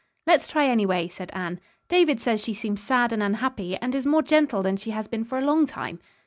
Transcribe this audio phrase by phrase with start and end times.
[0.25, 1.59] "Let's try, anyway," said Anne.
[1.87, 5.23] "David says she seems sad and unhappy, and is more gentle than she has been
[5.23, 5.99] for a long time."